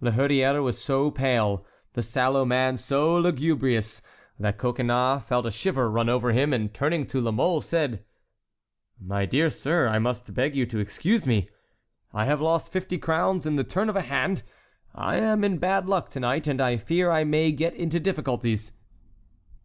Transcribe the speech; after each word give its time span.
La 0.00 0.12
Hurière 0.12 0.62
was 0.62 0.80
so 0.80 1.10
pale, 1.10 1.66
the 1.94 2.04
sallow 2.04 2.44
man 2.44 2.76
so 2.76 3.16
lugubrious, 3.18 4.00
that 4.38 4.56
Coconnas 4.56 5.24
felt 5.24 5.44
a 5.44 5.50
shiver 5.50 5.90
run 5.90 6.08
over 6.08 6.30
him, 6.30 6.52
and 6.52 6.72
turning 6.72 7.04
to 7.08 7.20
La 7.20 7.32
Mole 7.32 7.60
said: 7.60 8.04
"My 9.00 9.26
dear 9.26 9.50
sir, 9.50 9.88
I 9.88 9.98
must 9.98 10.34
beg 10.34 10.54
you 10.54 10.66
to 10.66 10.78
excuse 10.78 11.26
me. 11.26 11.50
I 12.12 12.26
have 12.26 12.40
lost 12.40 12.70
fifty 12.70 12.96
crowns 12.96 13.44
in 13.44 13.56
the 13.56 13.64
turn 13.64 13.88
of 13.88 13.96
a 13.96 14.02
hand. 14.02 14.44
I 14.94 15.16
am 15.16 15.42
in 15.42 15.58
bad 15.58 15.88
luck 15.88 16.10
to 16.10 16.20
night, 16.20 16.46
and 16.46 16.60
I 16.60 16.76
fear 16.76 17.10
I 17.10 17.24
may 17.24 17.50
get 17.50 17.74
into 17.74 17.98
difficulties." 17.98 18.70